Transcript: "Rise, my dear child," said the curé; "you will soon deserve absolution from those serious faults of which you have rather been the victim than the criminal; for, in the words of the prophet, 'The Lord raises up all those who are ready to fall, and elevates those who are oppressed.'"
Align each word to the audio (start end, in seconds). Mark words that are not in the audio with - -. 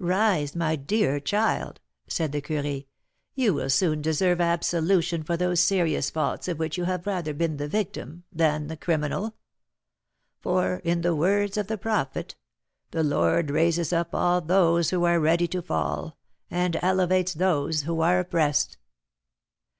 "Rise, 0.00 0.56
my 0.56 0.74
dear 0.74 1.20
child," 1.20 1.80
said 2.08 2.32
the 2.32 2.42
curé; 2.42 2.86
"you 3.36 3.54
will 3.54 3.70
soon 3.70 4.02
deserve 4.02 4.40
absolution 4.40 5.22
from 5.22 5.36
those 5.36 5.60
serious 5.60 6.10
faults 6.10 6.48
of 6.48 6.58
which 6.58 6.76
you 6.76 6.86
have 6.86 7.06
rather 7.06 7.32
been 7.32 7.56
the 7.56 7.68
victim 7.68 8.24
than 8.32 8.66
the 8.66 8.76
criminal; 8.76 9.36
for, 10.40 10.78
in 10.82 11.02
the 11.02 11.14
words 11.14 11.56
of 11.56 11.68
the 11.68 11.78
prophet, 11.78 12.34
'The 12.90 13.04
Lord 13.04 13.48
raises 13.52 13.92
up 13.92 14.12
all 14.12 14.40
those 14.40 14.90
who 14.90 15.04
are 15.04 15.20
ready 15.20 15.46
to 15.46 15.62
fall, 15.62 16.18
and 16.50 16.76
elevates 16.82 17.32
those 17.34 17.82
who 17.82 18.00
are 18.00 18.18
oppressed.'" 18.18 18.78